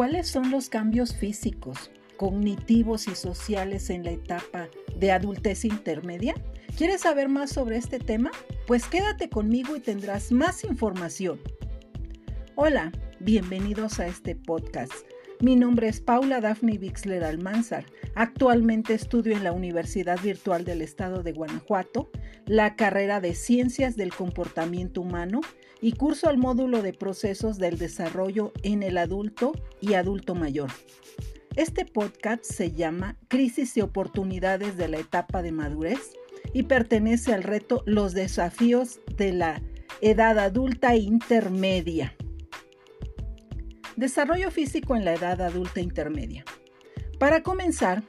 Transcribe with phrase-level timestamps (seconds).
[0.00, 6.34] ¿Cuáles son los cambios físicos, cognitivos y sociales en la etapa de adultez intermedia?
[6.74, 8.30] ¿Quieres saber más sobre este tema?
[8.66, 11.38] Pues quédate conmigo y tendrás más información.
[12.54, 15.09] Hola, bienvenidos a este podcast.
[15.40, 17.86] Mi nombre es Paula Daphne Bixler Almanzar.
[18.14, 22.10] Actualmente estudio en la Universidad Virtual del Estado de Guanajuato
[22.44, 25.40] la carrera de Ciencias del Comportamiento Humano
[25.80, 30.68] y curso el módulo de procesos del desarrollo en el adulto y adulto mayor.
[31.56, 36.12] Este podcast se llama Crisis y oportunidades de la etapa de madurez
[36.52, 39.62] y pertenece al reto Los desafíos de la
[40.02, 42.14] edad adulta intermedia.
[44.00, 46.42] Desarrollo físico en la edad adulta intermedia.
[47.18, 48.02] Para comenzar,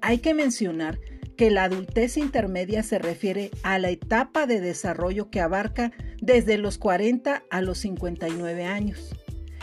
[0.00, 0.98] hay que mencionar
[1.36, 6.78] que la adultez intermedia se refiere a la etapa de desarrollo que abarca desde los
[6.78, 9.14] 40 a los 59 años.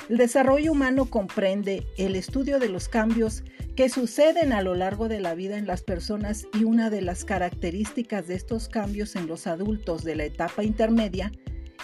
[0.07, 3.43] El desarrollo humano comprende el estudio de los cambios
[3.75, 7.25] que suceden a lo largo de la vida en las personas y una de las
[7.25, 11.29] características de estos cambios en los adultos de la etapa intermedia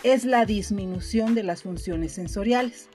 [0.03, 2.88] es la disminución de las funciones sensoriales.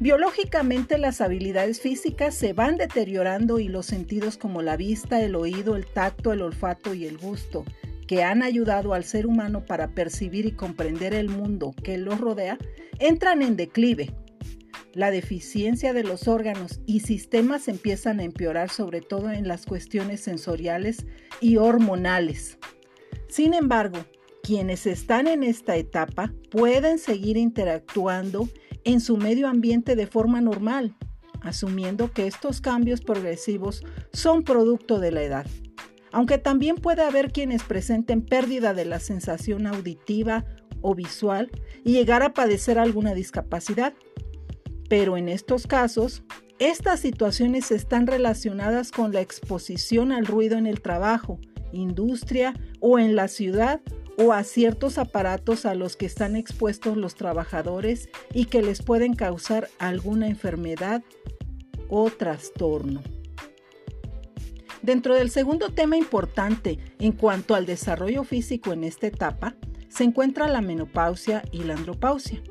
[0.00, 5.76] Biológicamente las habilidades físicas se van deteriorando y los sentidos como la vista, el oído,
[5.76, 7.66] el tacto, el olfato y el gusto,
[8.06, 12.56] que han ayudado al ser humano para percibir y comprender el mundo que los rodea,
[12.98, 14.14] entran en declive.
[14.94, 20.22] La deficiencia de los órganos y sistemas empiezan a empeorar sobre todo en las cuestiones
[20.22, 21.04] sensoriales
[21.42, 22.56] y hormonales.
[23.28, 23.98] Sin embargo,
[24.42, 28.48] quienes están en esta etapa pueden seguir interactuando
[28.84, 30.96] en su medio ambiente de forma normal,
[31.42, 35.46] asumiendo que estos cambios progresivos son producto de la edad.
[36.12, 40.44] Aunque también puede haber quienes presenten pérdida de la sensación auditiva
[40.82, 41.50] o visual
[41.84, 43.94] y llegar a padecer alguna discapacidad.
[44.88, 46.24] Pero en estos casos,
[46.58, 51.38] estas situaciones están relacionadas con la exposición al ruido en el trabajo,
[51.72, 53.80] industria o en la ciudad
[54.20, 59.14] o a ciertos aparatos a los que están expuestos los trabajadores y que les pueden
[59.14, 61.02] causar alguna enfermedad
[61.88, 63.02] o trastorno.
[64.82, 69.54] Dentro del segundo tema importante en cuanto al desarrollo físico en esta etapa,
[69.88, 72.42] se encuentra la menopausia y la andropausia.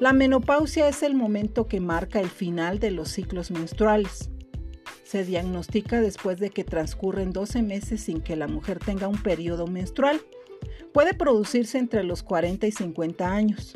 [0.00, 4.28] La menopausia es el momento que marca el final de los ciclos menstruales.
[5.04, 9.68] Se diagnostica después de que transcurren 12 meses sin que la mujer tenga un periodo
[9.68, 10.20] menstrual
[10.92, 13.74] puede producirse entre los 40 y 50 años.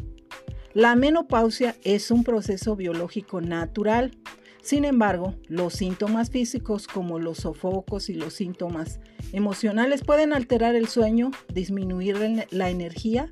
[0.75, 4.17] La menopausia es un proceso biológico natural.
[4.61, 9.01] Sin embargo, los síntomas físicos como los sofocos y los síntomas
[9.33, 13.31] emocionales pueden alterar el sueño, disminuir la energía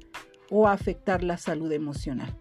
[0.51, 2.34] o afectar la salud emocional.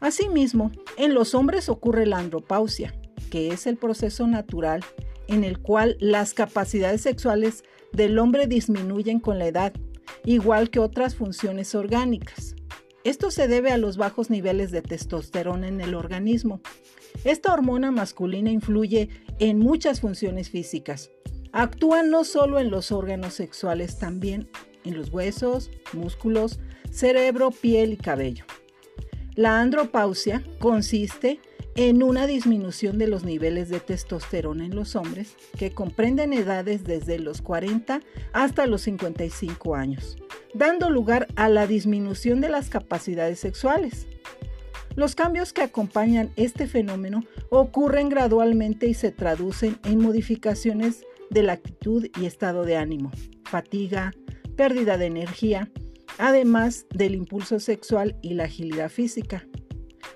[0.00, 2.94] Asimismo, en los hombres ocurre la andropausia,
[3.30, 4.84] que es el proceso natural
[5.28, 9.72] en el cual las capacidades sexuales del hombre disminuyen con la edad
[10.24, 12.54] igual que otras funciones orgánicas.
[13.04, 16.60] Esto se debe a los bajos niveles de testosterona en el organismo.
[17.24, 19.08] Esta hormona masculina influye
[19.38, 21.10] en muchas funciones físicas.
[21.52, 24.48] Actúa no solo en los órganos sexuales, también
[24.84, 28.44] en los huesos, músculos, cerebro, piel y cabello.
[29.34, 31.40] La andropausia consiste en
[32.02, 37.40] una disminución de los niveles de testosterona en los hombres que comprenden edades desde los
[37.40, 38.00] 40
[38.32, 40.18] hasta los 55 años,
[40.54, 44.06] dando lugar a la disminución de las capacidades sexuales.
[44.94, 51.54] Los cambios que acompañan este fenómeno ocurren gradualmente y se traducen en modificaciones de la
[51.54, 53.10] actitud y estado de ánimo,
[53.44, 54.12] fatiga,
[54.56, 55.70] pérdida de energía,
[56.18, 59.46] además del impulso sexual y la agilidad física.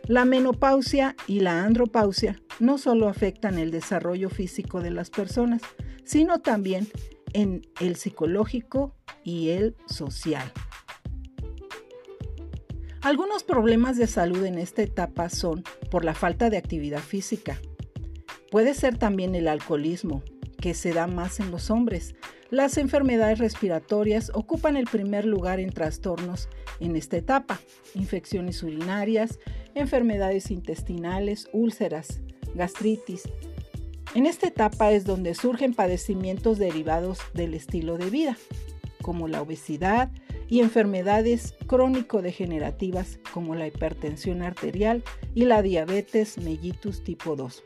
[0.09, 5.63] La menopausia y la andropausia no solo afectan el desarrollo físico de las personas,
[6.05, 6.87] sino también
[7.33, 10.53] en el psicológico y el social.
[13.01, 17.61] Algunos problemas de salud en esta etapa son por la falta de actividad física.
[18.53, 20.23] Puede ser también el alcoholismo,
[20.61, 22.15] que se da más en los hombres.
[22.51, 26.49] Las enfermedades respiratorias ocupan el primer lugar en trastornos
[26.81, 27.61] en esta etapa.
[27.95, 29.39] Infecciones urinarias,
[29.77, 32.21] enfermedades intestinales, úlceras,
[32.55, 33.23] gastritis.
[34.15, 38.37] En esta etapa es donde surgen padecimientos derivados del estilo de vida,
[39.03, 40.11] como la obesidad
[40.49, 45.03] y enfermedades crónico-degenerativas como la hipertensión arterial
[45.35, 47.63] y la diabetes mellitus tipo 2.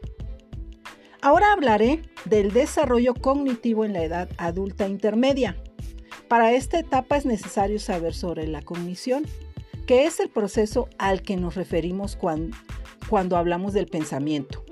[1.22, 5.56] Ahora hablaré del desarrollo cognitivo en la edad adulta intermedia.
[6.28, 9.24] Para esta etapa es necesario saber sobre la cognición,
[9.90, 12.56] que es el proceso al que nos referimos cuando,
[13.08, 14.64] cuando hablamos del pensamiento.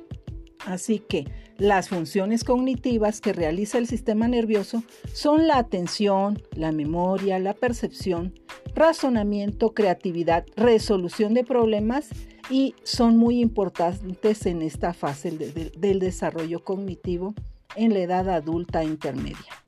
[0.65, 1.25] Así que
[1.57, 8.33] las funciones cognitivas que realiza el sistema nervioso son la atención, la memoria, la percepción,
[8.77, 12.11] razonamiento, creatividad, resolución de problemas
[12.49, 17.35] y son muy importantes en esta fase del desarrollo cognitivo
[17.75, 19.65] en la edad adulta intermedia.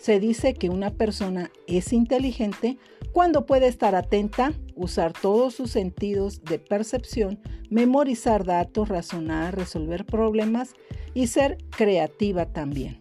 [0.00, 2.76] Se dice que una persona es inteligente
[3.14, 7.40] cuando puede estar atenta, usar todos sus sentidos de percepción,
[7.70, 10.74] memorizar datos, razonar, resolver problemas
[11.14, 13.00] y ser creativa también.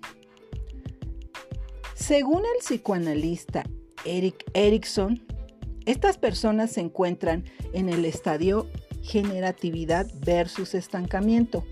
[1.96, 3.64] Según el psicoanalista
[4.06, 5.26] Eric Erickson,
[5.88, 8.68] estas personas se encuentran en el estadio
[9.02, 11.66] generatividad versus estancamiento.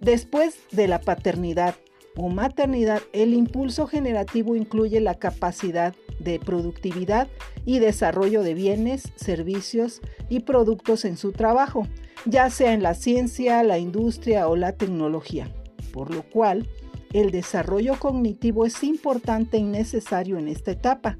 [0.00, 1.76] Después de la paternidad
[2.16, 7.28] o maternidad, el impulso generativo incluye la capacidad de productividad
[7.64, 11.86] y desarrollo de bienes, servicios y productos en su trabajo,
[12.26, 15.52] ya sea en la ciencia, la industria o la tecnología,
[15.92, 16.68] por lo cual
[17.12, 21.18] el desarrollo cognitivo es importante y necesario en esta etapa.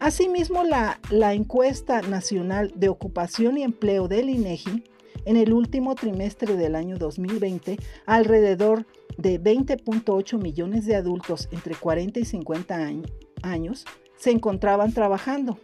[0.00, 4.84] Asimismo, la, la encuesta nacional de ocupación y empleo del INEGI
[5.26, 8.86] en el último trimestre del año 2020, alrededor
[9.16, 12.90] de 20.8 millones de adultos entre 40 y 50
[13.42, 13.84] años
[14.22, 15.58] se encontraban trabajando.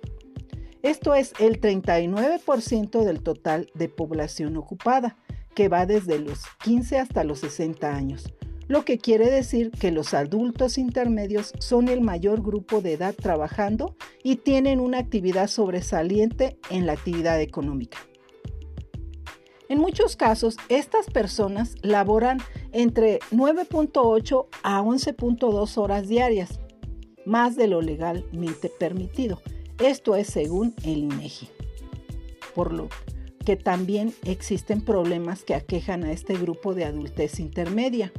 [0.83, 5.17] Esto es el 39% del total de población ocupada,
[5.55, 8.33] que va desde los 15 hasta los 60 años,
[8.67, 13.95] lo que quiere decir que los adultos intermedios son el mayor grupo de edad trabajando
[14.25, 17.99] y tienen una actividad sobresaliente en la actividad económica.
[19.69, 22.39] En muchos casos, estas personas laboran
[22.73, 26.59] entre 9.8 a 11.2 horas diarias,
[27.29, 29.41] más de lo legalmente permitido.
[29.79, 31.49] Esto es según el INEGI.
[32.55, 32.89] Por lo
[33.45, 38.13] que también existen problemas que aquejan a este grupo de adultez intermedia.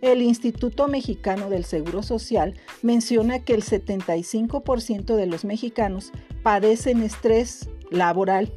[0.00, 6.12] El Instituto Mexicano del Seguro Social menciona que el 75% de los mexicanos
[6.42, 8.52] padecen estrés laboral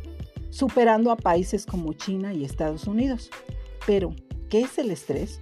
[0.50, 3.30] superando a países como China y Estados Unidos.
[3.86, 4.14] Pero,
[4.50, 5.42] ¿qué es el estrés?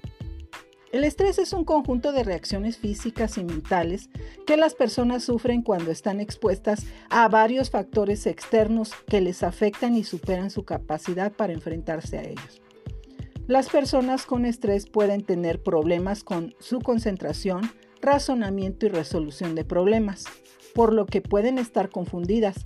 [0.93, 4.09] El estrés es un conjunto de reacciones físicas y mentales
[4.45, 10.05] que las personas sufren cuando están expuestas a varios factores externos que les afectan y
[10.05, 12.61] superan su capacidad para enfrentarse a ellos.
[13.47, 17.69] Las personas con estrés pueden tener problemas con su concentración,
[18.01, 20.23] razonamiento y resolución de problemas,
[20.73, 22.65] por lo que pueden estar confundidas,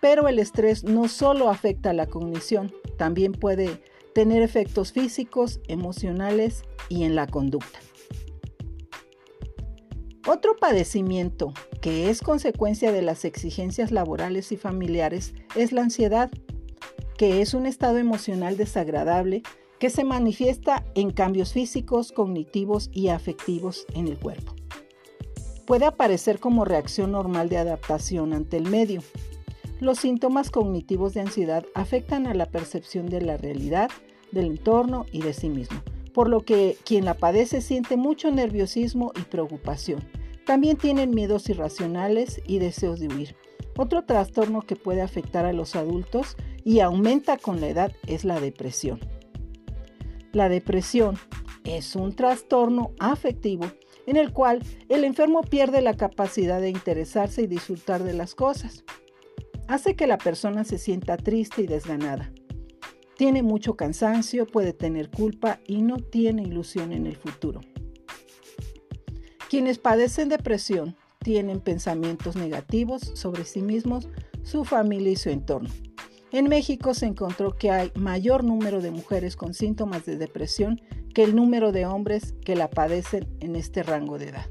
[0.00, 3.82] pero el estrés no solo afecta a la cognición, también puede
[4.14, 7.78] tener efectos físicos, emocionales y en la conducta.
[10.26, 16.30] Otro padecimiento que es consecuencia de las exigencias laborales y familiares es la ansiedad,
[17.16, 19.42] que es un estado emocional desagradable
[19.78, 24.54] que se manifiesta en cambios físicos, cognitivos y afectivos en el cuerpo.
[25.66, 29.02] Puede aparecer como reacción normal de adaptación ante el medio,
[29.80, 33.90] los síntomas cognitivos de ansiedad afectan a la percepción de la realidad,
[34.30, 35.80] del entorno y de sí mismo,
[36.12, 40.04] por lo que quien la padece siente mucho nerviosismo y preocupación.
[40.44, 43.36] También tienen miedos irracionales y deseos de huir.
[43.76, 48.38] Otro trastorno que puede afectar a los adultos y aumenta con la edad es la
[48.40, 49.00] depresión.
[50.32, 51.16] La depresión
[51.64, 53.64] es un trastorno afectivo
[54.06, 58.84] en el cual el enfermo pierde la capacidad de interesarse y disfrutar de las cosas
[59.70, 62.32] hace que la persona se sienta triste y desganada.
[63.16, 67.60] Tiene mucho cansancio, puede tener culpa y no tiene ilusión en el futuro.
[69.48, 74.08] Quienes padecen depresión tienen pensamientos negativos sobre sí mismos,
[74.42, 75.70] su familia y su entorno.
[76.32, 80.80] En México se encontró que hay mayor número de mujeres con síntomas de depresión
[81.14, 84.46] que el número de hombres que la padecen en este rango de edad.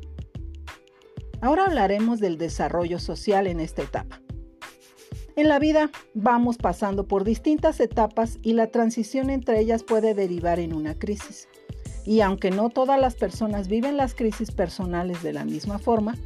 [1.42, 4.22] Ahora hablaremos del desarrollo social en esta etapa.
[5.40, 10.60] En la vida vamos pasando por distintas etapas y la transición entre ellas puede derivar
[10.60, 11.48] en una crisis.
[12.06, 16.18] Y aunque no todas las personas viven las crisis personales de la misma forma,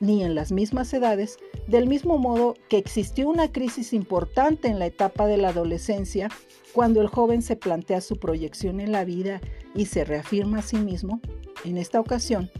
[0.00, 4.84] ni en las mismas edades, del mismo modo que existió una crisis importante en la
[4.84, 6.28] etapa de la adolescencia,
[6.74, 9.40] cuando el joven se plantea su proyección en la vida
[9.74, 11.22] y se reafirma a sí mismo,
[11.64, 12.50] en esta ocasión,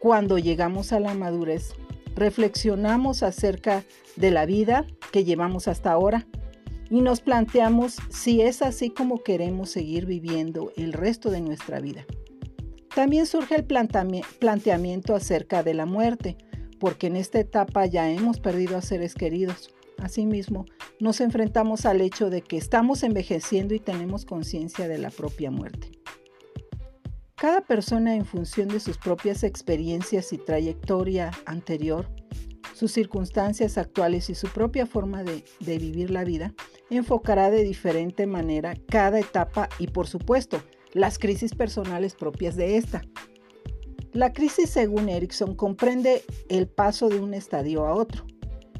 [0.00, 1.72] cuando llegamos a la madurez,
[2.14, 3.84] reflexionamos acerca
[4.16, 4.86] de la vida
[5.24, 6.26] llevamos hasta ahora
[6.90, 12.04] y nos planteamos si es así como queremos seguir viviendo el resto de nuestra vida.
[12.94, 16.38] También surge el planteamiento acerca de la muerte,
[16.80, 19.70] porque en esta etapa ya hemos perdido a seres queridos.
[19.98, 20.64] Asimismo,
[21.00, 25.90] nos enfrentamos al hecho de que estamos envejeciendo y tenemos conciencia de la propia muerte.
[27.34, 32.08] Cada persona en función de sus propias experiencias y trayectoria anterior,
[32.76, 35.42] sus circunstancias actuales y su propia forma de,
[35.78, 36.52] vivir la vida,
[36.90, 43.00] enfocará de diferente manera cada etapa y por supuesto las crisis personales propias de esta.
[44.12, 48.26] La crisis, según Erickson, comprende el paso de un estadio a otro,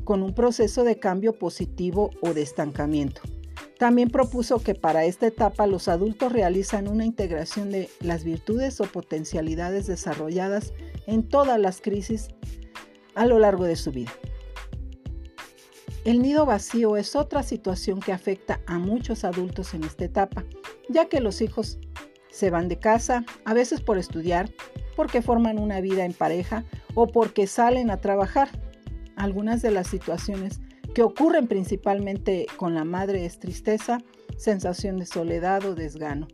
[0.05, 3.23] con un proceso de cambio positivo o de estancamiento.
[3.79, 8.85] También propuso que para esta etapa los adultos realizan una integración de las virtudes o
[8.85, 10.75] potencialidades desarrolladas
[11.07, 12.29] en todas las crisis
[13.17, 14.13] a lo largo de su vida.
[16.05, 20.45] El nido vacío es otra situación que afecta a muchos adultos en esta etapa,
[20.89, 21.81] ya que los hijos
[22.31, 24.49] se van de casa, a veces por estudiar,
[24.95, 28.49] porque forman una vida en pareja o porque salen a trabajar.
[29.17, 30.61] Algunas de las situaciones
[30.95, 33.99] que ocurren principalmente con la madre es tristeza,
[34.37, 36.29] sensación de soledad o desgano,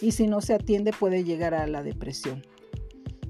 [0.00, 2.42] y si no se atiende puede llegar a la depresión.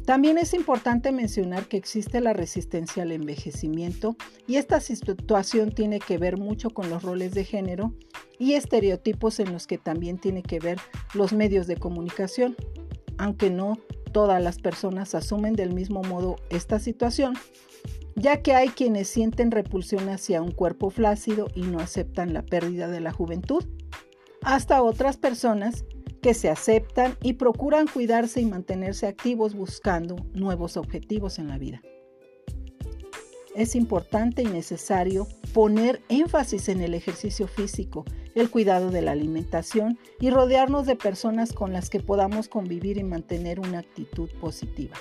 [0.04, 6.18] También es importante mencionar que existe la resistencia al envejecimiento y esta situación tiene que
[6.18, 7.94] ver mucho con los roles de género
[8.38, 10.78] y estereotipos en los que también tiene que ver
[11.14, 12.54] los medios de comunicación.
[13.16, 13.78] Aunque no
[14.12, 17.34] todas las personas asumen del mismo modo esta situación,
[18.14, 22.88] ya que hay quienes sienten repulsión hacia un cuerpo flácido y no aceptan la pérdida
[22.88, 23.64] de la juventud,
[24.42, 25.84] hasta otras personas
[26.24, 31.82] que se aceptan y procuran cuidarse y mantenerse activos buscando nuevos objetivos en la vida.
[33.54, 39.98] Es importante y necesario poner énfasis en el ejercicio físico, el cuidado de la alimentación
[40.18, 44.96] y rodearnos de personas con las que podamos convivir y mantener una actitud positiva.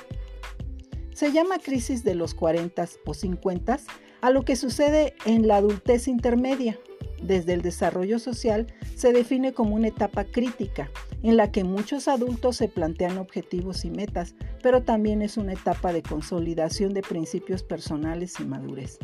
[1.13, 3.79] Se llama crisis de los 40 o 50
[4.19, 6.77] a lo que sucede en la adultez intermedia.
[7.21, 10.91] Desde el desarrollo social se define como una etapa crítica
[11.23, 15.93] en la que muchos adultos se plantean objetivos y metas, pero también es una etapa
[15.93, 18.99] de consolidación de principios personales y madurez.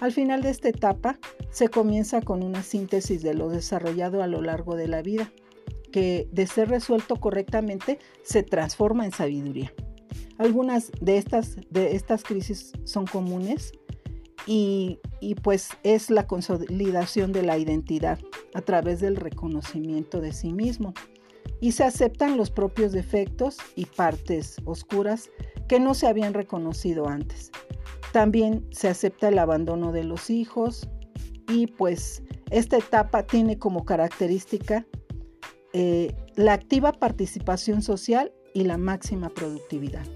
[0.00, 1.18] Al final de esta etapa
[1.50, 5.32] se comienza con una síntesis de lo desarrollado a lo largo de la vida,
[5.90, 9.72] que de ser resuelto correctamente se transforma en sabiduría.
[10.36, 13.72] Algunas de estas, de estas crisis son comunes
[14.46, 18.20] y, y pues es la consolidación de la identidad
[18.54, 20.94] a través del reconocimiento de sí mismo
[21.60, 25.30] y se aceptan los propios defectos y partes oscuras
[25.68, 27.50] que no se habían reconocido antes.
[28.12, 30.88] También se acepta el abandono de los hijos
[31.48, 34.86] y pues esta etapa tiene como característica
[35.72, 40.06] eh, la activa participación social y la máxima productividad.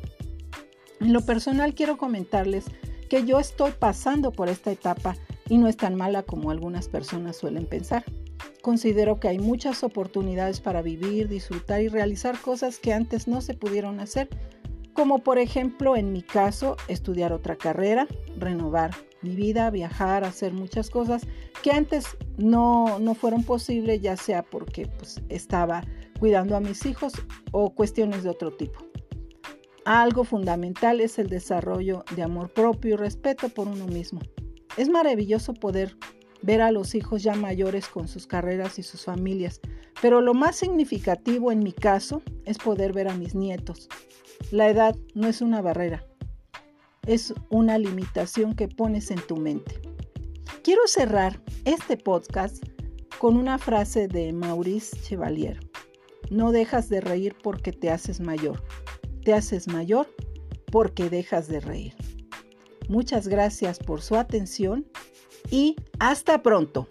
[1.01, 2.65] En lo personal quiero comentarles
[3.11, 5.17] que yo estoy pasando por esta etapa
[5.49, 8.05] y no es tan mala como algunas personas suelen pensar.
[8.63, 13.55] Considero que hay muchas oportunidades para vivir, disfrutar y realizar cosas que antes no se
[13.55, 14.29] pudieron hacer,
[14.95, 18.07] como por ejemplo en mi caso estudiar otra carrera,
[18.39, 21.27] renovar mi vida, viajar, hacer muchas cosas
[21.63, 25.83] que antes no, no fueron posibles, ya sea porque pues, estaba
[26.21, 27.15] cuidando a mis hijos
[27.51, 28.79] o cuestiones de otro tipo.
[29.85, 34.21] Algo fundamental es el desarrollo de amor propio y respeto por uno mismo.
[34.77, 35.97] Es maravilloso poder
[36.43, 39.61] ver a los hijos ya mayores con sus carreras y sus familias,
[40.01, 43.89] pero lo más significativo en mi caso es poder ver a mis nietos.
[44.51, 46.05] La edad no es una barrera,
[47.07, 49.81] es una limitación que pones en tu mente.
[50.63, 52.65] Quiero cerrar este podcast
[53.19, 55.61] con una frase de Maurice Chevalier.
[56.31, 58.63] No dejas de reír porque te haces mayor
[59.23, 60.09] te haces mayor
[60.71, 61.95] porque dejas de reír.
[62.89, 64.87] Muchas gracias por su atención
[65.53, 66.89] y hasta pronto.